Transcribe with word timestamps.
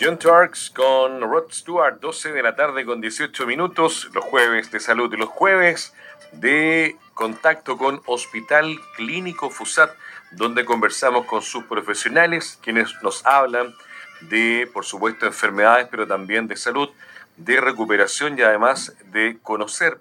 John 0.00 0.16
Turks 0.16 0.70
con 0.70 1.20
Rod 1.20 1.50
Stewart, 1.50 1.98
12 1.98 2.30
de 2.30 2.42
la 2.42 2.54
tarde 2.54 2.84
con 2.84 3.00
18 3.00 3.46
minutos, 3.46 4.08
los 4.14 4.24
jueves 4.24 4.70
de 4.70 4.78
salud 4.78 5.12
y 5.12 5.16
los 5.16 5.28
jueves 5.28 5.92
de 6.30 6.96
contacto 7.14 7.76
con 7.76 8.00
Hospital 8.06 8.78
Clínico 8.94 9.50
FUSAT, 9.50 9.90
donde 10.30 10.64
conversamos 10.64 11.26
con 11.26 11.42
sus 11.42 11.64
profesionales, 11.64 12.60
quienes 12.62 12.94
nos 13.02 13.26
hablan 13.26 13.74
de, 14.20 14.70
por 14.72 14.84
supuesto, 14.84 15.26
enfermedades, 15.26 15.88
pero 15.90 16.06
también 16.06 16.46
de 16.46 16.54
salud, 16.54 16.90
de 17.36 17.60
recuperación 17.60 18.38
y 18.38 18.42
además 18.42 18.94
de 19.06 19.38
conocer 19.42 19.98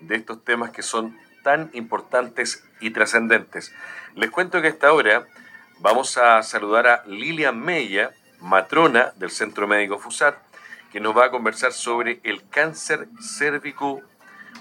de 0.00 0.16
estos 0.16 0.44
temas 0.44 0.70
que 0.70 0.82
son 0.82 1.16
tan 1.44 1.70
importantes 1.74 2.64
y 2.80 2.90
trascendentes. 2.90 3.72
Les 4.16 4.32
cuento 4.32 4.60
que 4.60 4.66
a 4.66 4.70
esta 4.70 4.92
hora 4.92 5.28
vamos 5.78 6.18
a 6.18 6.42
saludar 6.42 6.88
a 6.88 7.04
Lilian 7.06 7.60
Mella, 7.60 8.10
matrona 8.40 9.12
del 9.16 9.30
Centro 9.30 9.66
Médico 9.66 9.98
FUSAT, 9.98 10.36
que 10.92 11.00
nos 11.00 11.16
va 11.16 11.26
a 11.26 11.30
conversar 11.30 11.72
sobre 11.72 12.20
el 12.24 12.48
cáncer 12.48 13.06
cérvico 13.20 14.00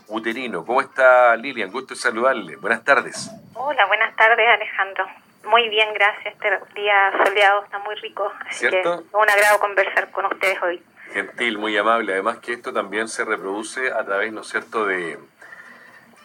uterino. 0.07 0.65
¿Cómo 0.65 0.81
está 0.81 1.35
Lilian? 1.35 1.71
Gusto 1.71 1.95
saludarle. 1.95 2.55
Buenas 2.57 2.83
tardes. 2.83 3.29
Hola, 3.53 3.85
buenas 3.85 4.15
tardes 4.15 4.47
Alejandro. 4.47 5.05
Muy 5.49 5.69
bien, 5.69 5.93
gracias. 5.93 6.33
Este 6.33 6.49
día 6.75 7.11
soleado 7.23 7.63
está 7.63 7.79
muy 7.79 7.95
rico. 7.95 8.31
Así 8.47 8.67
¿Cierto? 8.67 9.03
que 9.09 9.15
un 9.15 9.29
agrado 9.29 9.59
conversar 9.59 10.11
con 10.11 10.25
ustedes 10.25 10.61
hoy. 10.61 10.83
Gentil, 11.13 11.57
muy 11.57 11.77
amable. 11.77 12.13
Además 12.13 12.37
que 12.39 12.53
esto 12.53 12.73
también 12.73 13.07
se 13.07 13.23
reproduce 13.23 13.91
a 13.91 14.03
través, 14.03 14.33
¿no 14.33 14.41
es 14.41 14.47
cierto?, 14.47 14.85
de 14.85 15.17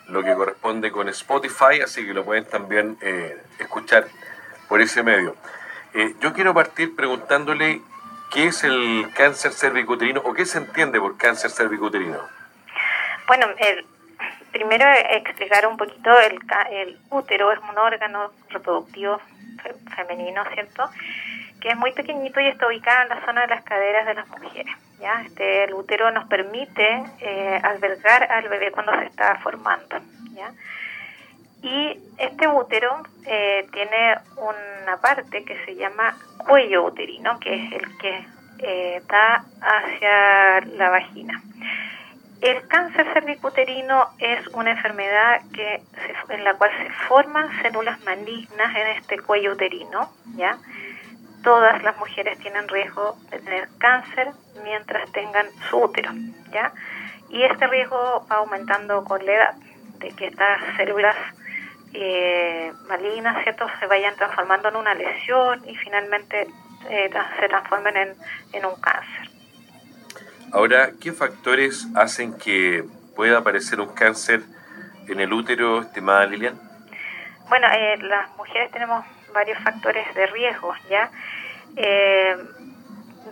lo 0.08 0.22
que 0.24 0.34
corresponde 0.34 0.90
con 0.90 1.08
Spotify, 1.08 1.80
así 1.82 2.04
que 2.04 2.12
lo 2.12 2.24
pueden 2.24 2.44
también 2.44 2.98
eh, 3.00 3.40
escuchar 3.60 4.06
por 4.68 4.80
ese 4.80 5.02
medio. 5.02 5.36
Eh, 5.94 6.14
yo 6.20 6.32
quiero 6.32 6.54
partir 6.54 6.96
preguntándole 6.96 7.80
qué 8.32 8.46
es 8.46 8.64
el 8.64 9.10
cáncer 9.14 9.52
cervicuterino 9.52 10.20
o 10.24 10.32
qué 10.32 10.46
se 10.46 10.58
entiende 10.58 10.98
por 10.98 11.16
cáncer 11.16 11.50
cervicuterino. 11.50 12.18
Bueno, 13.26 13.46
primero 14.50 14.84
explicar 15.10 15.66
un 15.66 15.76
poquito 15.76 16.10
el, 16.20 16.40
el 16.70 16.98
útero 17.10 17.52
es 17.52 17.58
un 17.58 17.78
órgano 17.78 18.32
reproductivo 18.48 19.20
femenino, 19.94 20.44
¿cierto? 20.54 20.88
Que 21.60 21.70
es 21.70 21.76
muy 21.76 21.92
pequeñito 21.92 22.40
y 22.40 22.48
está 22.48 22.66
ubicado 22.66 23.02
en 23.02 23.08
la 23.10 23.24
zona 23.24 23.42
de 23.42 23.48
las 23.48 23.62
caderas 23.62 24.06
de 24.06 24.14
las 24.14 24.28
mujeres. 24.28 24.74
¿ya? 25.00 25.22
Este, 25.22 25.64
el 25.64 25.74
útero 25.74 26.10
nos 26.10 26.26
permite 26.26 27.04
eh, 27.20 27.60
albergar 27.62 28.30
al 28.30 28.48
bebé 28.48 28.72
cuando 28.72 28.92
se 28.98 29.06
está 29.06 29.36
formando. 29.36 30.00
¿ya? 30.32 30.52
Y 31.62 31.98
este 32.18 32.48
útero 32.48 33.02
eh, 33.24 33.66
tiene 33.72 34.18
una 34.36 34.96
parte 35.00 35.44
que 35.44 35.64
se 35.64 35.76
llama 35.76 36.16
cuello 36.38 36.84
uterino, 36.84 37.38
que 37.38 37.54
es 37.54 37.72
el 37.72 37.98
que 37.98 38.26
eh, 38.58 39.02
da 39.08 39.44
hacia 39.60 40.60
la 40.76 40.90
vagina. 40.90 41.40
El 42.40 42.66
cáncer 42.66 43.06
cervicuterino 43.12 44.08
es 44.18 44.44
una 44.48 44.72
enfermedad 44.72 45.42
que 45.54 45.80
en 46.28 46.42
la 46.42 46.54
cual 46.54 46.72
se 46.76 46.90
forman 47.06 47.48
células 47.62 48.02
malignas 48.04 48.76
en 48.76 48.86
este 48.98 49.20
cuello 49.20 49.52
uterino, 49.52 50.12
¿ya? 50.34 50.58
Todas 51.44 51.80
las 51.84 51.96
mujeres 51.98 52.38
tienen 52.40 52.66
riesgo 52.66 53.16
de 53.30 53.38
tener 53.38 53.68
cáncer 53.78 54.32
mientras 54.64 55.10
tengan 55.12 55.46
su 55.70 55.78
útero, 55.78 56.10
¿ya? 56.50 56.72
Y 57.28 57.44
este 57.44 57.68
riesgo 57.68 58.26
va 58.28 58.36
aumentando 58.36 59.04
con 59.04 59.24
la 59.24 59.32
edad, 59.32 59.54
de 59.98 60.10
que 60.10 60.26
estas 60.26 60.60
células 60.76 61.14
eh, 61.94 62.72
malignas, 62.88 63.42
¿cierto?, 63.42 63.66
se 63.78 63.86
vayan 63.86 64.14
transformando 64.16 64.68
en 64.68 64.76
una 64.76 64.94
lesión 64.94 65.62
y 65.68 65.74
finalmente 65.76 66.48
eh, 66.88 67.10
se 67.40 67.48
transformen 67.48 68.16
en, 68.52 68.64
un 68.64 68.74
cáncer. 68.80 69.30
Ahora, 70.52 70.90
¿qué 71.00 71.12
factores 71.12 71.86
hacen 71.94 72.36
que 72.36 72.84
pueda 73.14 73.38
aparecer 73.38 73.80
un 73.80 73.94
cáncer 73.94 74.42
en 75.08 75.20
el 75.20 75.32
útero, 75.32 75.80
estimada 75.82 76.26
Lilian? 76.26 76.58
Bueno, 77.48 77.66
eh, 77.72 77.98
las 77.98 78.34
mujeres 78.36 78.70
tenemos 78.70 79.04
varios 79.32 79.58
factores 79.62 80.14
de 80.14 80.26
riesgo, 80.26 80.74
¿ya? 80.88 81.10
Eh, 81.76 82.36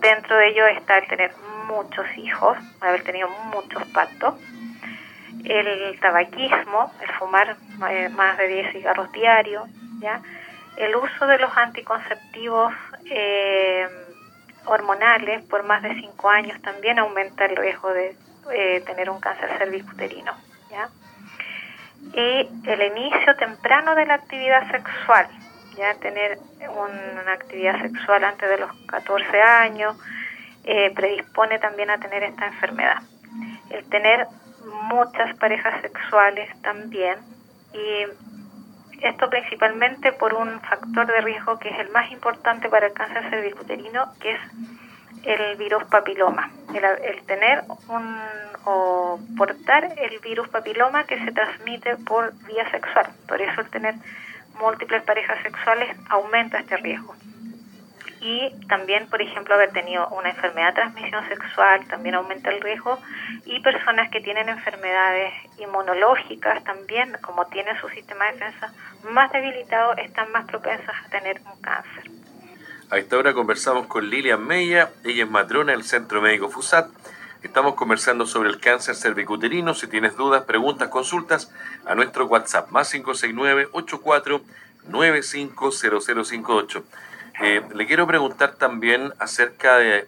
dentro 0.01 0.35
de 0.35 0.49
ello 0.49 0.65
está 0.67 0.97
el 0.97 1.07
tener 1.07 1.31
muchos 1.67 2.05
hijos, 2.17 2.57
haber 2.79 3.03
tenido 3.03 3.29
muchos 3.53 3.83
pactos, 3.87 4.35
el 5.45 5.99
tabaquismo, 5.99 6.91
el 7.01 7.11
fumar 7.13 7.55
eh, 7.89 8.09
más 8.09 8.37
de 8.37 8.47
10 8.47 8.71
cigarros 8.73 9.11
diarios, 9.11 9.67
¿ya? 9.99 10.21
el 10.77 10.95
uso 10.95 11.27
de 11.27 11.37
los 11.37 11.55
anticonceptivos 11.55 12.73
eh, 13.05 13.87
hormonales 14.65 15.43
por 15.45 15.63
más 15.63 15.81
de 15.83 15.93
5 15.99 16.29
años 16.29 16.61
también 16.61 16.99
aumenta 16.99 17.45
el 17.45 17.55
riesgo 17.55 17.91
de 17.93 18.15
eh, 18.53 18.81
tener 18.85 19.09
un 19.09 19.19
cáncer 19.19 19.49
cervicuterino. 19.57 20.31
¿ya? 20.69 20.89
Y 22.13 22.49
el 22.67 22.81
inicio 22.81 23.35
temprano 23.35 23.95
de 23.95 24.05
la 24.05 24.15
actividad 24.15 24.69
sexual, 24.71 25.27
ya 25.75 25.93
tener 25.95 26.39
una 26.59 27.31
actividad 27.33 27.79
sexual 27.81 28.23
antes 28.23 28.49
de 28.49 28.57
los 28.57 28.71
14 28.87 29.41
años, 29.41 29.95
predispone 30.95 31.57
también 31.59 31.89
a 31.89 31.97
tener 31.99 32.23
esta 32.23 32.47
enfermedad. 32.47 33.01
El 33.69 33.83
tener 33.85 34.27
muchas 34.65 35.35
parejas 35.37 35.81
sexuales 35.81 36.49
también 36.61 37.17
y 37.73 38.05
esto 39.01 39.29
principalmente 39.29 40.11
por 40.11 40.33
un 40.33 40.59
factor 40.61 41.07
de 41.07 41.21
riesgo 41.21 41.57
que 41.59 41.69
es 41.69 41.79
el 41.79 41.89
más 41.89 42.11
importante 42.11 42.69
para 42.69 42.87
el 42.87 42.93
cáncer 42.93 43.29
cervicuterino, 43.29 44.13
que 44.19 44.33
es 44.33 44.39
el 45.23 45.57
virus 45.57 45.83
papiloma, 45.85 46.51
el, 46.73 47.23
tener 47.23 47.63
un, 47.87 48.17
o 48.65 49.19
portar 49.37 49.93
el 49.97 50.19
virus 50.19 50.49
papiloma 50.49 51.05
que 51.05 51.23
se 51.23 51.31
transmite 51.31 51.97
por 51.97 52.33
vía 52.45 52.69
sexual. 52.71 53.07
Por 53.27 53.41
eso 53.41 53.61
el 53.61 53.69
tener 53.69 53.95
múltiples 54.59 55.03
parejas 55.03 55.41
sexuales 55.43 55.95
aumenta 56.09 56.59
este 56.59 56.77
riesgo 56.77 57.15
y 58.21 58.51
también, 58.67 59.07
por 59.09 59.19
ejemplo, 59.21 59.55
haber 59.55 59.71
tenido 59.71 60.07
una 60.09 60.29
enfermedad 60.29 60.67
de 60.67 60.81
transmisión 60.81 61.27
sexual 61.27 61.85
también 61.87 62.13
aumenta 62.15 62.51
el 62.51 62.61
riesgo 62.61 62.99
y 63.45 63.59
personas 63.61 64.11
que 64.11 64.21
tienen 64.21 64.47
enfermedades 64.47 65.33
inmunológicas 65.57 66.63
también, 66.63 67.17
como 67.21 67.47
tienen 67.47 67.75
su 67.81 67.89
sistema 67.89 68.25
de 68.25 68.33
defensa 68.33 68.71
más 69.09 69.31
debilitado, 69.31 69.95
están 69.97 70.31
más 70.31 70.45
propensas 70.45 70.95
a 71.03 71.09
tener 71.09 71.41
un 71.51 71.59
cáncer. 71.61 72.11
A 72.91 72.97
esta 72.99 73.17
hora 73.17 73.33
conversamos 73.33 73.87
con 73.87 74.07
Lilian 74.07 74.45
Meya, 74.45 74.91
ella 75.03 75.23
es 75.23 75.29
matrona 75.29 75.71
del 75.71 75.83
Centro 75.83 76.21
Médico 76.21 76.49
FUSAT. 76.49 76.89
Estamos 77.41 77.73
conversando 77.73 78.27
sobre 78.27 78.49
el 78.49 78.59
cáncer 78.59 78.93
cervicuterino. 78.93 79.73
Si 79.73 79.87
tienes 79.87 80.15
dudas, 80.15 80.43
preguntas, 80.43 80.89
consultas, 80.89 81.51
a 81.87 81.95
nuestro 81.95 82.27
WhatsApp, 82.27 82.69
más 82.69 82.91
569 82.91 83.69
84 83.71 84.41
950058. 84.89 86.83
Eh, 87.41 87.63
le 87.73 87.87
quiero 87.87 88.05
preguntar 88.05 88.53
también 88.53 89.13
acerca 89.17 89.77
de, 89.77 90.07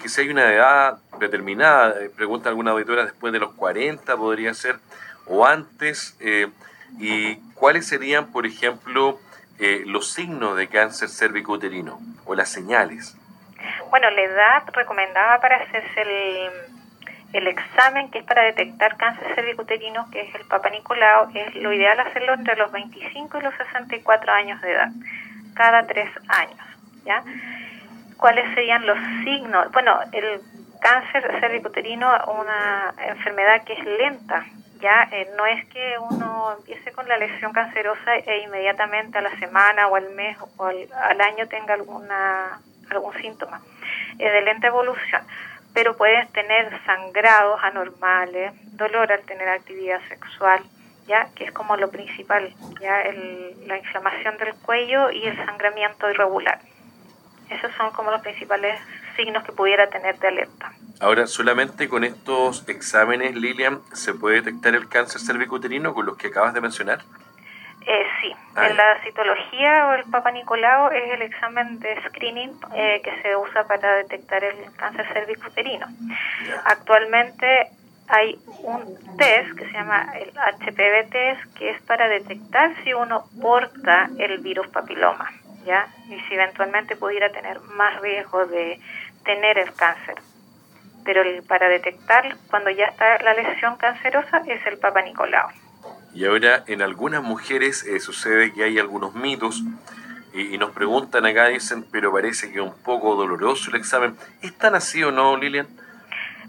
que 0.00 0.08
si 0.08 0.22
hay 0.22 0.30
una 0.30 0.50
edad 0.50 0.98
determinada, 1.18 2.00
eh, 2.00 2.08
pregunta 2.08 2.48
alguna 2.48 2.70
auditora, 2.70 3.04
después 3.04 3.30
de 3.32 3.38
los 3.38 3.52
40 3.54 4.16
podría 4.16 4.54
ser, 4.54 4.76
o 5.26 5.44
antes, 5.44 6.16
eh, 6.20 6.48
y 6.98 7.36
cuáles 7.54 7.86
serían, 7.86 8.32
por 8.32 8.46
ejemplo, 8.46 9.18
los 9.86 10.12
signos 10.12 10.56
de 10.56 10.66
cáncer 10.66 11.08
cervicouterino 11.08 12.00
o 12.24 12.34
las 12.34 12.48
señales. 12.48 13.16
Bueno, 13.90 14.10
la 14.10 14.22
edad 14.22 14.62
recomendada 14.72 15.40
para 15.40 15.58
hacerse 15.58 16.02
el, 16.02 16.50
el 17.32 17.46
examen 17.46 18.10
que 18.10 18.18
es 18.18 18.24
para 18.24 18.42
detectar 18.42 18.96
cáncer 18.96 19.32
cervicouterino, 19.36 20.10
que 20.10 20.22
es 20.22 20.34
el 20.34 20.44
Papa 20.46 20.68
Nicolau, 20.70 21.30
es 21.32 21.54
lo 21.54 21.72
ideal 21.72 22.00
hacerlo 22.00 22.34
entre 22.34 22.56
los 22.56 22.72
25 22.72 23.38
y 23.38 23.42
los 23.42 23.54
64 23.54 24.32
años 24.32 24.60
de 24.62 24.72
edad 24.72 24.90
cada 25.54 25.86
tres 25.86 26.10
años. 26.28 26.60
¿ya? 27.04 27.22
¿Cuáles 28.16 28.54
serían 28.54 28.86
los 28.86 28.98
signos? 29.24 29.70
Bueno, 29.72 29.98
el 30.12 30.40
cáncer 30.80 31.40
cervicuterino 31.40 32.14
es 32.14 32.22
una 32.28 32.94
enfermedad 33.08 33.64
que 33.64 33.74
es 33.74 33.84
lenta, 33.84 34.44
ya 34.82 35.08
eh, 35.12 35.30
no 35.36 35.46
es 35.46 35.64
que 35.66 35.96
uno 36.10 36.56
empiece 36.58 36.90
con 36.90 37.06
la 37.06 37.16
lesión 37.16 37.52
cancerosa 37.52 38.16
e 38.16 38.42
inmediatamente 38.42 39.16
a 39.16 39.22
la 39.22 39.38
semana 39.38 39.86
o 39.86 39.94
al 39.94 40.10
mes 40.10 40.36
o 40.56 40.64
al, 40.66 41.20
año 41.20 41.46
tenga 41.46 41.74
alguna 41.74 42.60
algún 42.90 43.14
síntoma. 43.14 43.62
Es 44.18 44.32
de 44.32 44.42
lenta 44.42 44.66
evolución, 44.66 45.22
pero 45.72 45.96
puedes 45.96 46.30
tener 46.32 46.68
sangrados 46.84 47.62
anormales, 47.62 48.52
dolor 48.76 49.10
al 49.12 49.22
tener 49.22 49.48
actividad 49.48 50.00
sexual, 50.08 50.60
ya 51.06 51.28
que 51.34 51.44
es 51.44 51.52
como 51.52 51.76
lo 51.76 51.90
principal, 51.90 52.52
ya 52.80 53.02
la 53.66 53.78
inflamación 53.78 54.36
del 54.38 54.54
cuello 54.54 55.10
y 55.10 55.24
el 55.26 55.36
sangramiento 55.44 56.10
irregular. 56.10 56.60
Esos 57.50 57.72
son 57.76 57.90
como 57.90 58.10
los 58.10 58.22
principales 58.22 58.80
signos 59.16 59.44
que 59.44 59.52
pudiera 59.52 59.88
tener 59.88 60.18
de 60.18 60.28
alerta. 60.28 60.72
Ahora, 61.00 61.26
solamente 61.26 61.88
con 61.88 62.04
estos 62.04 62.66
exámenes, 62.68 63.34
Lilian, 63.34 63.80
¿se 63.92 64.14
puede 64.14 64.36
detectar 64.36 64.74
el 64.74 64.88
cáncer 64.88 65.20
cervicuterino 65.20 65.92
con 65.94 66.06
los 66.06 66.16
que 66.16 66.28
acabas 66.28 66.54
de 66.54 66.60
mencionar? 66.60 67.00
Eh, 67.84 68.06
sí, 68.20 68.32
ah, 68.54 68.68
en 68.68 68.76
la 68.76 69.00
citología 69.02 69.88
o 69.88 69.94
el 69.94 70.04
Papa 70.04 70.30
Nicolau 70.30 70.92
es 70.92 71.12
el 71.14 71.22
examen 71.22 71.80
de 71.80 72.00
screening 72.06 72.52
eh, 72.74 73.00
que 73.02 73.22
se 73.22 73.36
usa 73.36 73.64
para 73.66 73.96
detectar 73.96 74.44
el 74.44 74.72
cáncer 74.76 75.04
cervicuterino. 75.12 75.86
Actualmente 76.64 77.70
hay 78.12 78.38
un 78.62 79.16
test 79.16 79.56
que 79.56 79.64
se 79.64 79.72
llama 79.72 80.12
el 80.20 80.30
HPV 80.30 81.10
test 81.10 81.54
que 81.56 81.70
es 81.70 81.80
para 81.82 82.08
detectar 82.08 82.74
si 82.84 82.92
uno 82.92 83.24
porta 83.40 84.10
el 84.18 84.38
virus 84.38 84.68
papiloma, 84.68 85.30
¿ya? 85.64 85.88
Y 86.10 86.20
si 86.20 86.34
eventualmente 86.34 86.94
pudiera 86.94 87.32
tener 87.32 87.58
más 87.60 88.02
riesgo 88.02 88.44
de 88.46 88.78
tener 89.24 89.56
el 89.56 89.72
cáncer. 89.72 90.16
Pero 91.06 91.22
para 91.48 91.68
detectar 91.68 92.36
cuando 92.50 92.68
ya 92.68 92.84
está 92.84 93.18
la 93.22 93.32
lesión 93.32 93.76
cancerosa 93.76 94.42
es 94.46 94.64
el 94.66 94.76
Papa 94.76 95.00
Nicolau. 95.00 95.48
Y 96.14 96.26
ahora 96.26 96.64
en 96.66 96.82
algunas 96.82 97.22
mujeres 97.22 97.82
eh, 97.84 97.98
sucede 97.98 98.52
que 98.52 98.64
hay 98.64 98.78
algunos 98.78 99.14
mitos 99.14 99.62
y, 100.34 100.56
nos 100.58 100.70
preguntan 100.72 101.24
acá, 101.26 101.48
dicen, 101.48 101.84
pero 101.90 102.12
parece 102.12 102.50
que 102.52 102.58
es 102.58 102.64
un 102.64 102.74
poco 102.82 103.16
doloroso 103.16 103.70
el 103.70 103.76
examen. 103.76 104.16
¿Es 104.42 104.56
tan 104.56 104.74
así 104.74 105.02
o 105.02 105.10
no, 105.10 105.36
Lilian? 105.36 105.66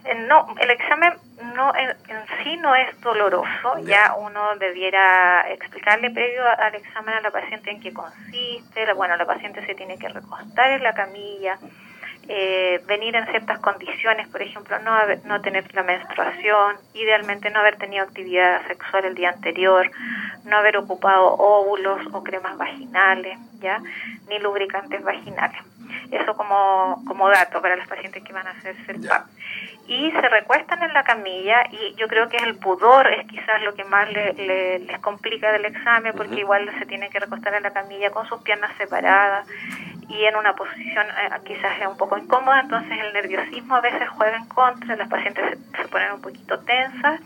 Eh, 0.06 0.16
no, 0.28 0.54
el 0.60 0.70
examen 0.70 1.14
no 1.54 1.74
en, 1.76 1.96
sí 2.44 2.58
no 2.58 2.76
es 2.76 3.00
doloroso, 3.02 3.80
ya 3.84 4.16
uno 4.18 4.56
debiera 4.58 5.50
explicarle 5.52 6.12
previo 6.12 6.44
al 6.46 6.76
examen 6.76 7.16
a 7.16 7.22
la 7.22 7.32
paciente 7.32 7.72
en 7.72 7.82
qué 7.82 7.94
consiste, 7.94 8.92
bueno, 8.94 9.16
la 9.18 9.26
paciente 9.26 9.66
se 9.66 9.76
tiene 9.76 9.98
que 9.98 10.10
recostar 10.10 10.72
en 10.72 10.84
la 10.84 10.94
camilla, 10.94 11.58
eh, 12.30 12.82
venir 12.88 13.16
en 13.16 13.26
ciertas 13.28 13.60
condiciones, 13.60 14.28
por 14.30 14.42
ejemplo, 14.42 14.80
no, 14.80 14.98
no 15.26 15.42
tener 15.42 15.66
la 15.76 15.84
menstruación, 15.84 16.78
idealmente 16.94 17.50
no 17.50 17.60
haber 17.60 17.76
tenido 17.76 18.04
actividad 18.04 18.66
sexual 18.68 19.06
el 19.06 19.16
día 19.16 19.30
anterior, 19.30 19.92
no 20.46 20.58
haber 20.58 20.78
ocupado 20.78 21.36
óvulos 21.36 22.02
o 22.14 22.24
cremas 22.24 22.58
vaginales, 22.58 23.38
¿ya? 23.60 23.82
ni 24.30 24.40
lubricantes 24.40 25.04
vaginales. 25.04 25.62
Eso 26.12 26.36
como, 26.36 27.04
como 27.08 27.30
dato 27.30 27.62
para 27.62 27.76
los 27.76 27.88
pacientes 27.88 28.24
que 28.24 28.32
van 28.32 28.48
a 28.48 28.52
hacerse 28.52 28.92
el 28.92 29.06
PAP. 29.06 29.26
Y 29.86 30.12
se 30.12 30.30
recuestan 30.30 30.82
en 30.82 30.94
la 30.94 31.04
camilla 31.04 31.64
y 31.70 31.94
yo 31.96 32.08
creo 32.08 32.30
que 32.30 32.38
el 32.38 32.56
pudor 32.56 33.12
es 33.12 33.28
quizás 33.28 33.62
lo 33.64 33.74
que 33.74 33.84
más 33.84 34.10
le, 34.12 34.80
les 34.80 35.00
complica 35.00 35.52
del 35.52 35.66
examen 35.66 36.14
porque 36.16 36.40
igual 36.40 36.70
se 36.80 36.86
tiene 36.86 37.10
que 37.10 37.20
recostar 37.20 37.54
en 37.54 37.64
la 37.64 37.72
camilla 37.72 38.10
con 38.12 38.26
sus 38.28 38.42
piernas 38.42 38.72
separadas 38.78 39.46
y 40.10 40.26
en 40.26 40.36
una 40.36 40.54
posición 40.54 41.06
eh, 41.08 41.30
quizás 41.46 41.80
es 41.80 41.88
un 41.88 41.98
poco 41.98 42.18
incómoda, 42.18 42.62
entonces 42.62 42.98
el 43.00 43.14
nerviosismo 43.14 43.76
a 43.76 43.82
veces 43.82 44.08
juega 44.10 44.38
en 44.38 44.46
contra, 44.46 44.96
las 44.96 45.10
pacientes 45.10 45.58
se, 45.76 45.88
ponen 45.88 46.14
un 46.14 46.22
poquito 46.22 46.60
tensas 46.60 47.20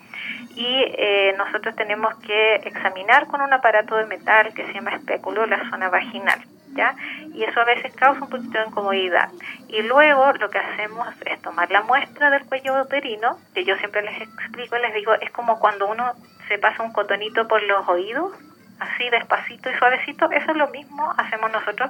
y 0.55 0.83
eh, 0.97 1.35
nosotros 1.37 1.75
tenemos 1.75 2.15
que 2.19 2.55
examinar 2.55 3.27
con 3.27 3.41
un 3.41 3.53
aparato 3.53 3.95
de 3.95 4.05
metal 4.05 4.53
que 4.53 4.65
se 4.65 4.73
llama 4.73 4.95
espéculo 4.95 5.45
la 5.45 5.69
zona 5.69 5.89
vaginal. 5.89 6.39
¿Ya? 6.77 6.95
Y 7.33 7.43
eso 7.43 7.59
a 7.59 7.65
veces 7.65 7.91
causa 7.95 8.21
un 8.21 8.29
poquito 8.29 8.59
de 8.59 8.67
incomodidad. 8.67 9.29
Y 9.67 9.81
luego 9.81 10.31
lo 10.33 10.49
que 10.51 10.59
hacemos 10.59 11.07
es 11.25 11.41
tomar 11.41 11.71
la 11.71 11.81
muestra 11.81 12.29
del 12.29 12.45
cuello 12.45 12.79
uterino, 12.79 13.39
que 13.55 13.65
yo 13.65 13.75
siempre 13.77 14.03
les 14.03 14.21
explico, 14.21 14.77
les 14.77 14.93
digo, 14.93 15.13
es 15.15 15.31
como 15.31 15.59
cuando 15.59 15.87
uno 15.87 16.13
se 16.47 16.59
pasa 16.59 16.83
un 16.83 16.93
cotonito 16.93 17.47
por 17.47 17.63
los 17.63 17.87
oídos, 17.87 18.31
así 18.79 19.09
despacito 19.09 19.71
y 19.71 19.73
suavecito, 19.73 20.29
eso 20.31 20.51
es 20.51 20.57
lo 20.57 20.67
mismo 20.69 21.11
hacemos 21.17 21.51
nosotros, 21.51 21.89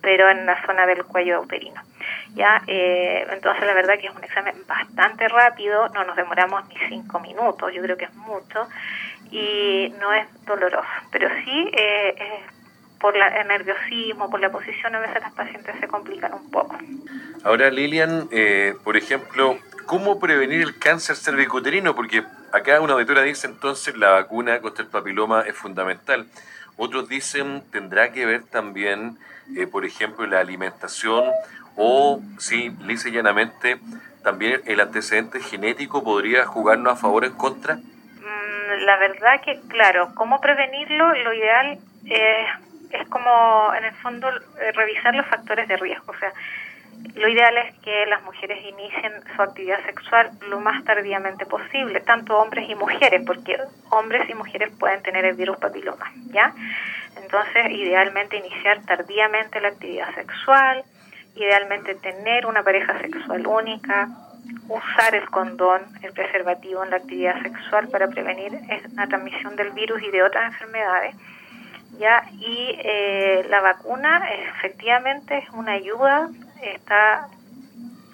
pero 0.00 0.30
en 0.30 0.46
la 0.46 0.64
zona 0.64 0.86
del 0.86 1.04
cuello 1.04 1.40
uterino. 1.40 1.82
¿ya? 2.34 2.62
Eh, 2.66 3.26
entonces 3.30 3.66
la 3.66 3.74
verdad 3.74 3.98
que 3.98 4.06
es 4.06 4.14
un 4.14 4.22
examen 4.22 4.54
bastante 4.68 5.26
rápido, 5.28 5.88
no 5.88 6.04
nos 6.04 6.14
demoramos 6.14 6.66
ni 6.68 6.76
cinco 6.88 7.18
minutos, 7.18 7.72
yo 7.74 7.82
creo 7.82 7.96
que 7.96 8.04
es 8.04 8.14
mucho, 8.14 8.68
y 9.30 9.92
no 10.00 10.12
es 10.12 10.26
doloroso, 10.44 10.88
pero 11.10 11.28
sí 11.44 11.70
eh, 11.72 12.14
por 13.00 13.16
la, 13.16 13.28
el 13.28 13.48
nerviosismo, 13.48 14.30
por 14.30 14.40
la 14.40 14.50
posición, 14.50 14.94
a 14.94 15.00
veces 15.00 15.20
las 15.20 15.32
pacientes 15.32 15.74
se 15.80 15.88
complican 15.88 16.34
un 16.34 16.50
poco. 16.50 16.76
Ahora 17.44 17.70
Lilian, 17.70 18.28
eh, 18.30 18.74
por 18.84 18.96
ejemplo, 18.96 19.58
¿cómo 19.86 20.18
prevenir 20.18 20.62
el 20.62 20.78
cáncer 20.78 21.16
cervicuterino? 21.16 21.94
Porque 21.94 22.24
acá 22.52 22.80
una 22.80 22.94
auditora 22.94 23.22
dice 23.22 23.46
entonces 23.46 23.96
la 23.96 24.10
vacuna 24.10 24.60
contra 24.60 24.84
el 24.84 24.90
papiloma 24.90 25.42
es 25.42 25.54
fundamental. 25.54 26.26
Otros 26.76 27.08
dicen 27.08 27.62
tendrá 27.70 28.12
que 28.12 28.26
ver 28.26 28.44
también, 28.44 29.18
eh, 29.56 29.66
por 29.66 29.84
ejemplo, 29.84 30.26
la 30.26 30.40
alimentación 30.40 31.24
o, 31.76 32.20
sí, 32.38 32.72
lisa 32.84 33.08
y 33.08 33.12
llanamente, 33.12 33.78
también 34.24 34.60
el 34.66 34.80
antecedente 34.80 35.40
genético 35.40 36.02
podría 36.02 36.44
jugarnos 36.44 36.92
a 36.92 36.96
favor 36.96 37.22
o 37.22 37.26
en 37.26 37.34
contra. 37.34 37.76
Mm, 37.76 38.84
la 38.84 38.96
verdad 38.98 39.40
que, 39.44 39.60
claro, 39.68 40.10
¿cómo 40.16 40.40
prevenirlo? 40.40 41.14
Lo 41.22 41.32
ideal 41.32 41.78
es 42.04 42.67
como, 43.08 43.72
en 43.74 43.84
el 43.84 43.94
fondo, 43.96 44.28
eh, 44.28 44.72
revisar 44.72 45.14
los 45.14 45.26
factores 45.26 45.68
de 45.68 45.76
riesgo. 45.76 46.12
O 46.12 46.18
sea, 46.18 46.32
lo 47.14 47.28
ideal 47.28 47.56
es 47.58 47.74
que 47.78 48.06
las 48.06 48.22
mujeres 48.22 48.58
inicien 48.64 49.12
su 49.34 49.42
actividad 49.42 49.84
sexual 49.84 50.30
lo 50.48 50.60
más 50.60 50.84
tardíamente 50.84 51.46
posible, 51.46 52.00
tanto 52.00 52.36
hombres 52.38 52.68
y 52.68 52.74
mujeres, 52.74 53.22
porque 53.26 53.56
hombres 53.90 54.28
y 54.28 54.34
mujeres 54.34 54.70
pueden 54.78 55.02
tener 55.02 55.24
el 55.24 55.34
virus 55.36 55.56
papiloma, 55.58 56.12
¿ya? 56.30 56.52
Entonces, 57.16 57.70
idealmente 57.70 58.36
iniciar 58.36 58.84
tardíamente 58.84 59.60
la 59.60 59.68
actividad 59.68 60.14
sexual, 60.14 60.84
idealmente 61.34 61.94
tener 61.96 62.46
una 62.46 62.62
pareja 62.62 62.98
sexual 63.00 63.46
única, 63.46 64.08
usar 64.68 65.14
el 65.14 65.28
condón, 65.30 65.82
el 66.02 66.12
preservativo 66.12 66.84
en 66.84 66.90
la 66.90 66.96
actividad 66.96 67.40
sexual 67.42 67.88
para 67.88 68.08
prevenir 68.08 68.52
la 68.94 69.06
transmisión 69.06 69.56
del 69.56 69.70
virus 69.70 70.02
y 70.02 70.10
de 70.10 70.22
otras 70.22 70.52
enfermedades. 70.52 71.14
¿Ya? 71.98 72.24
Y 72.32 72.76
eh, 72.78 73.46
la 73.48 73.60
vacuna 73.60 74.28
efectivamente 74.30 75.38
es 75.38 75.50
una 75.50 75.72
ayuda 75.72 76.28
está 76.62 77.28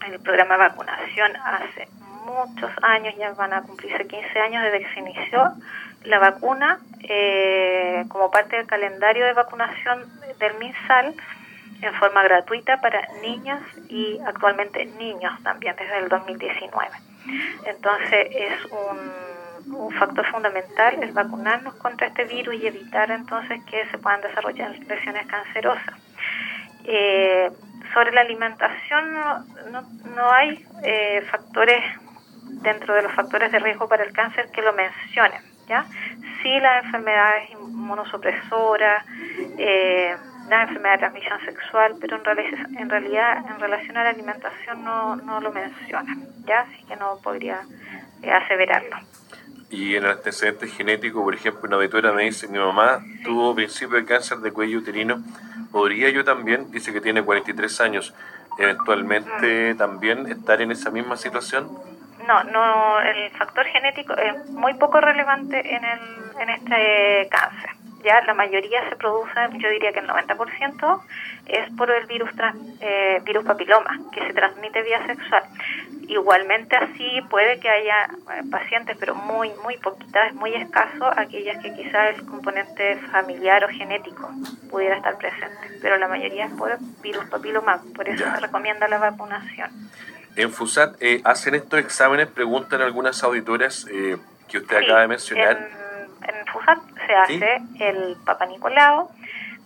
en 0.07 0.13
el 0.13 0.21
programa 0.21 0.55
de 0.55 0.61
vacunación 0.69 1.33
hace 1.37 1.89
muchos 2.27 2.71
años, 2.83 3.15
ya 3.17 3.33
van 3.33 3.53
a 3.53 3.63
cumplirse 3.63 4.07
15 4.07 4.39
años 4.39 4.63
desde 4.63 4.81
que 4.81 4.95
se 4.95 5.01
inició 5.01 5.53
la 6.05 6.19
vacuna 6.19 6.81
eh, 7.01 8.05
como 8.09 8.31
parte 8.31 8.57
del 8.57 8.67
calendario 8.67 9.25
de 9.25 9.33
vacunación 9.33 10.05
del 10.39 10.59
MinSal 10.59 11.15
en 11.81 11.95
forma 11.95 12.23
gratuita 12.23 12.81
para 12.81 13.07
niñas 13.23 13.61
y 13.89 14.19
actualmente 14.27 14.85
niños 14.85 15.33
también 15.43 15.75
desde 15.77 15.99
el 15.99 16.09
2019. 16.09 16.91
Entonces 17.67 18.29
es 18.31 18.65
un, 18.67 18.99
un 19.67 19.93
factor 19.93 20.27
fundamental 20.27 21.03
el 21.03 21.13
vacunarnos 21.13 21.75
contra 21.75 22.09
este 22.09 22.25
virus 22.25 22.55
y 22.57 22.67
evitar 22.67 23.11
entonces 23.11 23.63
que 23.65 23.87
se 23.91 23.99
puedan 23.99 24.21
desarrollar 24.21 24.77
lesiones 24.79 25.27
cancerosas. 25.27 25.95
Eh, 26.85 27.51
sobre 27.93 28.13
la 28.13 28.23
alimentación 28.23 29.15
no, 29.71 29.83
no, 30.17 30.31
hay 30.33 30.65
eh, 30.83 31.23
factores 31.31 31.83
dentro 32.63 32.95
de 32.95 33.03
los 33.03 33.13
factores 33.13 33.51
de 33.53 33.59
riesgo 33.59 33.89
para 33.89 34.05
el 34.05 34.13
cáncer 34.13 34.51
que 34.51 34.63
lo 34.63 34.73
mencionen, 34.73 35.43
¿ya? 35.69 35.87
Sí 36.43 36.61
las 36.61 36.85
enfermedades 36.85 37.51
inmunosupresoras, 37.51 39.05
eh, 39.59 40.15
las 40.49 40.69
enfermedades 40.69 41.01
de 41.01 41.07
transmisión 41.07 41.41
sexual, 41.45 41.95
pero 42.01 42.17
en, 42.17 42.25
realidad, 42.25 42.67
en 42.79 42.91
realidad 42.91 43.45
en 43.49 43.61
relación 43.61 43.97
a 43.97 44.05
la 44.05 44.11
alimentación 44.11 44.85
no, 44.85 45.17
no 45.17 45.41
lo 45.41 45.53
mencionan, 45.53 46.27
¿ya? 46.45 46.61
Así 46.61 46.85
que 46.85 46.97
no 46.97 47.19
podría 47.23 47.63
eh, 48.23 48.31
aseverarlo. 48.31 48.97
Y 49.71 49.97
en 49.97 50.05
el 50.05 50.11
antecedente 50.11 50.69
genético, 50.69 51.23
por 51.25 51.35
ejemplo, 51.35 51.63
una 51.67 51.77
auditora 51.77 52.13
me 52.13 52.25
dice, 52.25 52.49
mi 52.49 52.59
mamá 52.59 53.01
tuvo 53.25 53.55
principio 53.55 53.97
de 53.97 54.05
cáncer 54.05 54.39
de 54.39 54.53
cuello 54.53 54.79
uterino 54.79 55.23
¿Podría 55.75 56.09
yo 56.11 56.23
también, 56.23 56.71
dice 56.71 56.93
que 56.93 57.01
tiene 57.01 57.25
43 57.25 57.81
años, 57.81 58.15
eventualmente 58.59 59.75
mm. 59.75 59.77
también 59.77 60.27
estar 60.31 60.63
en 60.63 60.71
esa 60.71 60.89
misma 60.93 61.17
situación? 61.17 61.69
No, 62.29 62.45
no, 62.45 63.01
el 63.01 63.29
factor 63.33 63.67
genético 63.67 64.15
es 64.15 64.51
muy 64.51 64.75
poco 64.75 65.01
relevante 65.01 65.59
en, 65.75 65.85
el, 65.85 66.01
en 66.43 66.51
este 66.51 67.29
cáncer 67.29 67.71
ya 68.05 68.21
la 68.23 68.35
mayoría 68.35 68.89
se 68.89 68.97
produce, 68.97 69.35
yo 69.59 69.69
diría 69.71 69.93
que 69.93 70.01
el 70.01 70.07
90%, 70.07 71.03
es 71.47 71.71
por 71.77 71.91
el 71.91 72.07
virus, 72.07 72.31
eh, 72.81 73.21
virus 73.25 73.45
papiloma, 73.45 73.99
que 74.13 74.27
se 74.27 74.33
transmite 74.33 74.83
vía 74.83 75.05
sexual. 75.07 75.43
Igualmente 76.07 76.77
así 76.77 77.21
puede 77.31 77.59
que 77.61 77.69
haya 77.69 78.05
eh, 78.05 78.43
pacientes, 78.51 78.97
pero 79.01 79.15
muy, 79.15 79.51
muy 79.63 79.79
poquitas, 79.79 80.29
es 80.29 80.35
muy 80.35 80.55
escaso, 80.55 81.07
aquellas 81.17 81.63
que 81.63 81.73
quizás 81.75 82.15
el 82.17 82.27
componente 82.27 82.97
familiar 83.11 83.65
o 83.65 83.69
genético 83.69 84.31
pudiera 84.71 84.97
estar 84.97 85.17
presente, 85.17 85.79
pero 85.81 85.97
la 85.97 86.07
mayoría 86.07 86.47
es 86.47 86.53
por 86.53 86.77
virus 87.03 87.25
papiloma, 87.27 87.83
por 87.97 88.09
eso 88.09 88.25
se 88.25 88.41
recomienda 88.41 88.87
la 88.87 88.99
vacunación. 88.99 89.71
En 90.37 90.51
FUSAT 90.51 90.97
eh, 91.01 91.23
hacen 91.25 91.55
estos 91.55 91.79
exámenes, 91.81 92.27
preguntan 92.27 92.83
algunas 92.83 93.23
auditoras 93.23 93.87
que 93.87 94.59
usted 94.59 94.77
acaba 94.77 95.01
de 95.01 95.09
mencionar 95.09 95.57
en 95.57 95.84
Se 97.07 97.15
hace 97.15 97.63
el 97.81 98.17
Papa 98.25 98.47
Nicolau, 98.47 99.11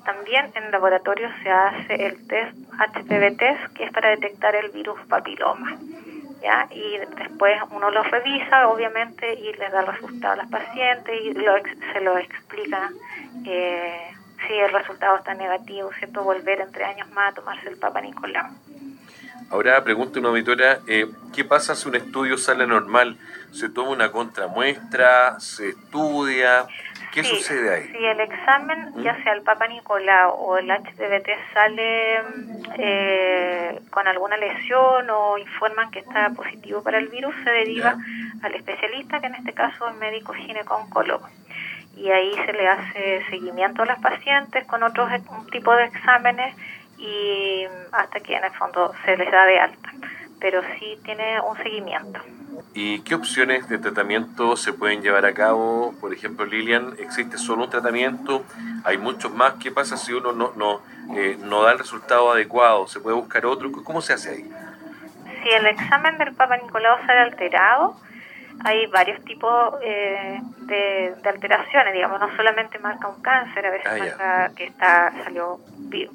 también 0.04 0.50
en 0.54 0.70
laboratorio 0.70 1.28
se 1.42 1.50
hace 1.50 2.06
el 2.06 2.26
test 2.26 2.56
HPV 2.78 3.36
test, 3.36 3.72
que 3.74 3.84
es 3.84 3.92
para 3.92 4.10
detectar 4.10 4.54
el 4.56 4.70
virus 4.70 4.98
papiloma. 5.08 5.76
¿ya? 6.42 6.66
Y 6.70 6.98
después 7.16 7.60
uno 7.70 7.90
los 7.90 8.10
revisa, 8.10 8.68
obviamente, 8.68 9.34
y 9.34 9.52
les 9.54 9.70
da 9.70 9.80
el 9.80 9.86
resultado 9.86 10.34
a 10.34 10.36
las 10.36 10.48
pacientes 10.48 11.14
y 11.22 11.34
se 11.34 12.00
lo 12.00 12.16
explica 12.16 12.90
eh, 13.44 14.10
si 14.46 14.54
el 14.54 14.72
resultado 14.72 15.16
está 15.16 15.34
negativo, 15.34 15.90
¿cierto? 15.98 16.22
Volver 16.22 16.60
entre 16.60 16.84
años 16.84 17.10
más 17.10 17.32
a 17.32 17.34
tomarse 17.34 17.68
el 17.68 17.76
Papa 17.76 18.00
Nicolau. 18.00 18.46
Ahora 19.50 19.82
pregunta 19.82 20.20
una 20.20 20.28
auditora, 20.28 20.80
eh, 20.86 21.06
¿qué 21.34 21.42
pasa 21.42 21.74
si 21.74 21.88
un 21.88 21.94
estudio 21.94 22.36
sale 22.36 22.66
normal? 22.66 23.16
¿Se 23.50 23.70
toma 23.70 23.90
una 23.90 24.12
contramuestra? 24.12 25.40
¿Se 25.40 25.70
estudia? 25.70 26.66
¿Qué 27.12 27.24
sucede 27.24 27.74
ahí? 27.74 27.88
Si 27.88 28.04
el 28.04 28.20
examen, 28.20 28.92
¿Mm? 28.94 29.02
ya 29.02 29.22
sea 29.22 29.32
el 29.32 29.42
Papa 29.42 29.66
Nicolau 29.66 30.30
o 30.30 30.58
el 30.58 30.70
HDBT, 30.70 31.28
sale 31.52 32.22
eh, 32.78 33.80
con 33.90 34.06
alguna 34.06 34.36
lesión 34.36 35.08
o 35.10 35.38
informan 35.38 35.90
que 35.90 36.00
está 36.00 36.30
positivo 36.30 36.82
para 36.82 36.98
el 36.98 37.08
virus, 37.08 37.34
se 37.44 37.50
deriva 37.50 37.96
al 38.42 38.54
especialista, 38.54 39.20
que 39.20 39.26
en 39.26 39.34
este 39.36 39.52
caso 39.52 39.88
es 39.88 39.96
médico 39.96 40.32
gineco-oncólogo. 40.32 41.28
Y 41.96 42.10
ahí 42.10 42.32
se 42.46 42.52
le 42.52 42.68
hace 42.68 43.24
seguimiento 43.30 43.82
a 43.82 43.86
las 43.86 44.00
pacientes 44.00 44.64
con 44.66 44.82
otros 44.82 45.10
tipos 45.50 45.76
de 45.76 45.84
exámenes 45.84 46.54
y 46.98 47.64
hasta 47.92 48.20
que 48.20 48.36
en 48.36 48.44
el 48.44 48.52
fondo 48.52 48.92
se 49.04 49.16
les 49.16 49.30
da 49.30 49.46
de 49.46 49.58
alta, 49.58 49.90
pero 50.40 50.62
sí 50.78 50.98
tiene 51.04 51.40
un 51.40 51.56
seguimiento. 51.58 52.20
¿Y 52.74 53.00
qué 53.00 53.14
opciones 53.14 53.68
de 53.68 53.78
tratamiento 53.78 54.56
se 54.56 54.72
pueden 54.72 55.02
llevar 55.02 55.26
a 55.26 55.34
cabo? 55.34 55.94
Por 56.00 56.12
ejemplo, 56.12 56.44
Lilian, 56.44 56.94
¿existe 56.98 57.38
solo 57.38 57.64
un 57.64 57.70
tratamiento? 57.70 58.44
¿Hay 58.84 58.98
muchos 58.98 59.32
más? 59.32 59.54
¿Qué 59.54 59.70
pasa 59.70 59.96
si 59.96 60.12
uno 60.12 60.32
no, 60.32 60.52
no, 60.56 60.80
eh, 61.16 61.36
no 61.40 61.62
da 61.62 61.72
el 61.72 61.78
resultado 61.78 62.32
adecuado? 62.32 62.86
¿Se 62.86 63.00
puede 63.00 63.16
buscar 63.16 63.46
otro? 63.46 63.70
¿Cómo 63.72 64.00
se 64.00 64.12
hace 64.12 64.30
ahí? 64.30 64.50
Si 65.42 65.48
el 65.48 65.66
examen 65.66 66.18
del 66.18 66.34
Papa 66.34 66.56
Nicolau 66.56 66.98
sale 67.06 67.20
alterado, 67.20 67.96
hay 68.64 68.86
varios 68.86 69.22
tipos 69.24 69.74
eh, 69.82 70.40
de, 70.62 71.14
alteraciones, 71.24 71.94
digamos, 71.94 72.20
no 72.20 72.34
solamente 72.36 72.78
marca 72.78 73.08
un 73.08 73.22
cáncer, 73.22 73.66
a 73.66 73.70
veces 73.70 73.86
ah, 73.86 73.98
marca 73.98 74.50
que 74.54 74.64
está 74.64 75.12
salió 75.24 75.58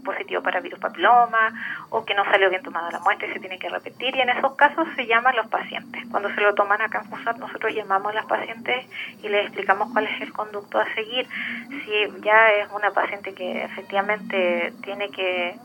positivo 0.04 0.42
para 0.44 0.60
virus 0.60 0.80
papiloma 0.80 1.52
o 1.90 2.06
que 2.06 2.14
no 2.14 2.24
salió 2.26 2.50
bien 2.50 2.62
tomada 2.62 2.92
la 2.92 3.00
muestra 3.00 3.28
y 3.28 3.34
se 3.34 3.40
tiene 3.40 3.58
que 3.58 3.70
repetir 3.70 4.16
y 4.16 4.22
en 4.22 4.30
esos 4.30 4.56
casos 4.56 4.88
se 4.96 5.08
llaman 5.08 5.36
los 5.36 5.48
pacientes. 5.48 6.04
Cuando 6.12 6.30
se 6.34 6.42
lo 6.42 6.54
toman 6.54 6.82
acá 6.82 7.00
en 7.00 7.10
FUSAT 7.10 7.38
nosotros 7.38 7.74
llamamos 7.74 8.12
a 8.12 8.16
las 8.16 8.26
pacientes 8.26 8.86
y 9.22 9.30
les 9.30 9.46
explicamos 9.46 9.92
cuál 9.92 10.06
es 10.06 10.22
el 10.22 10.32
conducto 10.34 10.80
a 10.80 10.94
seguir. 10.94 11.28
Si 11.70 12.22
ya 12.22 12.52
es 12.52 12.72
una 12.72 12.92
paciente 12.92 13.34
que 13.34 13.64
efectivamente 13.64 14.74
tiene 14.84 15.10
que 15.10 15.56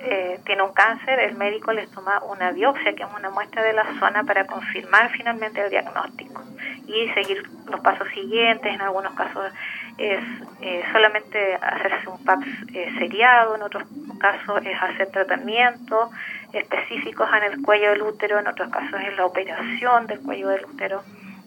eh, 0.00 0.40
tiene 0.44 0.62
un 0.62 0.72
cáncer, 0.72 1.18
el 1.20 1.36
médico 1.36 1.72
les 1.72 1.90
toma 1.90 2.22
una 2.24 2.50
biopsia, 2.50 2.94
que 2.94 3.02
es 3.02 3.08
una 3.16 3.30
muestra 3.30 3.62
de 3.62 3.72
la 3.72 3.86
zona, 3.98 4.24
para 4.24 4.46
confirmar 4.46 5.10
finalmente 5.10 5.62
el 5.62 5.70
diagnóstico 5.70 6.42
y 6.86 7.08
seguir 7.14 7.42
los 7.66 7.80
pasos 7.80 8.08
siguientes. 8.08 8.72
En 8.72 8.80
algunos 8.80 9.14
casos 9.14 9.52
es 9.98 10.20
eh, 10.60 10.82
solamente 10.92 11.54
hacerse 11.54 12.08
un 12.08 12.24
PAPS 12.24 12.46
eh, 12.74 12.92
seriado, 12.98 13.54
en 13.54 13.62
otros 13.62 13.84
casos 14.18 14.60
es 14.64 14.82
hacer 14.82 15.10
tratamientos 15.10 16.10
específicos 16.52 17.28
en 17.36 17.52
el 17.52 17.62
cuello 17.62 17.90
del 17.90 18.02
útero, 18.02 18.38
en 18.38 18.48
otros 18.48 18.70
casos 18.70 19.00
es 19.00 19.16
la 19.16 19.26
operación 19.26 20.06
del 20.06 20.20
cuello 20.20 20.48
del 20.48 20.64
útero, 20.64 21.02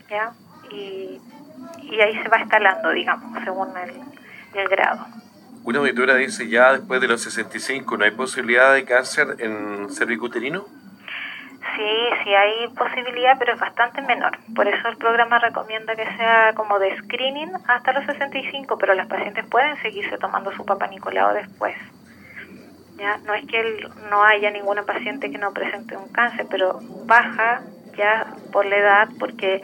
¿ya? 0.10 0.32
Y, 0.72 1.20
y 1.82 2.02
ahí 2.02 2.18
se 2.22 2.30
va 2.30 2.38
escalando, 2.38 2.92
digamos, 2.92 3.44
según 3.44 3.70
el 4.54 4.68
grado. 4.70 5.06
Una 5.68 5.80
auditora 5.80 6.16
dice 6.16 6.48
ya 6.48 6.72
después 6.72 7.02
de 7.02 7.10
los 7.10 7.22
65 7.24 7.98
no 7.98 8.06
hay 8.06 8.12
posibilidad 8.12 8.74
de 8.74 8.86
cáncer 8.86 9.36
en 9.40 9.90
cervicuterino. 9.90 10.64
Sí, 11.76 11.94
sí 12.24 12.34
hay 12.34 12.70
posibilidad, 12.70 13.38
pero 13.38 13.52
es 13.52 13.60
bastante 13.60 14.02
menor. 14.02 14.38
Por 14.56 14.66
eso 14.70 14.88
el 14.88 14.96
programa 14.96 15.40
recomienda 15.40 15.94
que 15.94 16.06
sea 16.16 16.54
como 16.56 16.80
de 16.80 16.96
screening 17.00 17.52
hasta 17.68 17.92
los 17.92 18.06
65, 18.06 18.78
pero 18.78 18.94
las 18.94 19.08
pacientes 19.08 19.46
pueden 19.48 19.76
seguirse 19.82 20.18
tomando 20.18 20.54
su 20.54 20.64
papá 20.64 20.88
Nicolau 20.88 21.34
después. 21.34 21.76
Ya 22.96 23.18
no 23.26 23.34
es 23.34 23.46
que 23.46 23.90
no 24.10 24.24
haya 24.24 24.50
ninguna 24.52 24.84
paciente 24.84 25.30
que 25.30 25.38
no 25.38 25.52
presente 25.52 25.98
un 25.98 26.08
cáncer, 26.14 26.48
pero 26.50 26.80
baja 27.06 27.62
ya 27.98 28.28
por 28.52 28.66
la 28.66 28.78
edad, 28.78 29.10
porque 29.20 29.62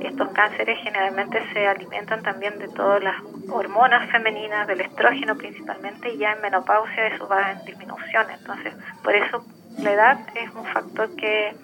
estos 0.00 0.28
cánceres 0.30 0.78
generalmente 0.82 1.42
se 1.52 1.66
alimentan 1.66 2.22
también 2.22 2.58
de 2.58 2.68
todas 2.68 3.02
las 3.02 3.16
hormonas 3.48 4.10
femeninas, 4.10 4.66
del 4.66 4.80
estrógeno 4.80 5.36
principalmente, 5.36 6.10
y 6.10 6.18
ya 6.18 6.32
en 6.32 6.42
menopausia 6.42 7.06
eso 7.06 7.26
va 7.28 7.52
en 7.52 7.64
disminución. 7.64 8.26
Entonces, 8.30 8.74
por 9.02 9.14
eso 9.14 9.44
la 9.78 9.92
edad 9.92 10.18
es 10.34 10.50
un 10.54 10.64
factor 10.66 11.14
que 11.16 11.54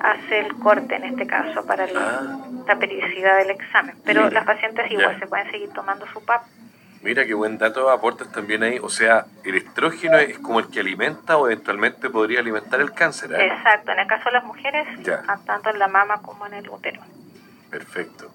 hace 0.00 0.40
el 0.40 0.54
corte 0.56 0.96
en 0.96 1.04
este 1.04 1.26
caso 1.26 1.64
para 1.66 1.86
la, 1.86 2.20
ah. 2.68 2.76
periodicidad 2.78 3.38
del 3.38 3.50
examen. 3.50 3.96
Pero 4.04 4.28
las 4.30 4.44
pacientes 4.44 4.90
igual 4.90 5.18
se 5.18 5.26
pueden 5.26 5.50
seguir 5.50 5.70
tomando 5.70 6.06
su 6.08 6.24
PAP. 6.24 6.42
Mira 7.04 7.26
qué 7.26 7.34
buen 7.34 7.58
dato 7.58 7.90
aportas 7.90 8.32
también 8.32 8.62
ahí. 8.62 8.78
O 8.80 8.88
sea, 8.88 9.26
el 9.44 9.56
estrógeno 9.56 10.16
es 10.16 10.38
como 10.38 10.58
el 10.58 10.68
que 10.68 10.80
alimenta 10.80 11.36
o 11.36 11.46
eventualmente 11.46 12.08
podría 12.08 12.40
alimentar 12.40 12.80
el 12.80 12.94
cáncer. 12.94 13.30
¿eh? 13.34 13.46
Exacto, 13.46 13.92
en 13.92 13.98
el 13.98 14.06
caso 14.06 14.24
de 14.24 14.32
las 14.32 14.44
mujeres, 14.44 14.88
tanto 15.44 15.68
en 15.68 15.78
la 15.78 15.86
mama 15.86 16.22
como 16.22 16.46
en 16.46 16.54
el 16.54 16.66
útero. 16.70 17.02
Perfecto. 17.70 18.32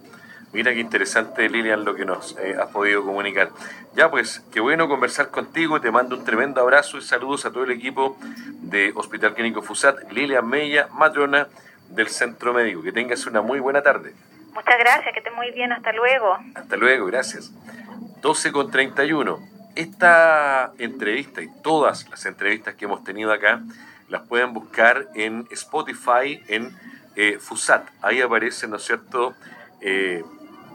Mira 0.54 0.72
qué 0.72 0.82
interesante, 0.82 1.50
Lilian, 1.50 1.84
lo 1.84 1.96
que 1.96 2.06
nos 2.06 2.38
eh, 2.38 2.58
has 2.62 2.68
podido 2.68 3.04
comunicar. 3.04 3.50
Ya 3.96 4.12
pues, 4.12 4.46
qué 4.54 4.60
bueno 4.60 4.88
conversar 4.88 5.32
contigo. 5.32 5.82
Te 5.82 5.90
mando 5.90 6.16
un 6.16 6.24
tremendo 6.24 6.62
abrazo 6.62 7.00
y 7.00 7.02
saludos 7.02 7.48
a 7.48 7.52
todo 7.52 7.64
el 7.64 7.72
equipo 7.72 8.20
de 8.22 8.94
Hospital 8.96 9.34
Clínico 9.34 9.64
FUSAT. 9.64 10.12
Lilian 10.12 10.48
Mella, 10.48 10.90
matrona 10.94 11.48
del 11.88 12.10
Centro 12.10 12.54
Médico. 12.54 12.84
Que 12.84 12.92
tengas 12.92 13.26
una 13.26 13.42
muy 13.42 13.60
buena 13.60 13.82
tarde. 13.82 14.14
Muchas 14.54 14.78
gracias, 14.78 15.12
que 15.12 15.20
esté 15.22 15.32
muy 15.32 15.50
bien. 15.52 15.72
Hasta 15.72 15.92
luego. 15.92 16.38
Hasta 16.54 16.78
luego, 16.78 17.08
gracias. 17.08 17.52
12 18.22 18.52
con 18.52 18.72
31. 18.72 19.40
Esta 19.76 20.74
entrevista 20.78 21.42
y 21.42 21.50
todas 21.62 22.10
las 22.10 22.26
entrevistas 22.26 22.76
que 22.76 22.86
hemos 22.86 23.04
tenido 23.04 23.32
acá 23.32 23.62
las 24.10 24.24
pueden 24.24 24.54
buscar 24.54 25.08
en 25.16 25.48
Spotify, 25.52 26.44
en 26.48 26.76
eh, 27.16 27.38
FUSAT. 27.40 27.88
Ahí 28.02 28.22
aparece, 28.22 28.68
¿no 28.68 28.78
es 28.78 28.84
cierto?, 28.84 29.36
eh, 29.82 30.24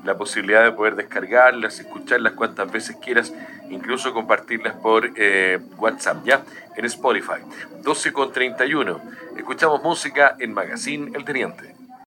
la 0.04 0.16
posibilidad 0.16 0.62
de 0.62 0.72
poder 0.72 0.96
descargarlas, 0.96 1.80
escucharlas 1.80 2.34
cuantas 2.34 2.70
veces 2.70 2.96
quieras, 2.96 3.32
incluso 3.70 4.12
compartirlas 4.12 4.74
por 4.74 5.10
eh, 5.16 5.58
WhatsApp, 5.78 6.24
¿ya? 6.24 6.44
En 6.76 6.84
Spotify. 6.84 7.40
12 7.82 8.12
con 8.12 8.30
31. 8.30 9.00
Escuchamos 9.38 9.82
música 9.82 10.36
en 10.38 10.52
Magazine 10.52 11.10
El 11.14 11.24
Teniente. 11.24 11.74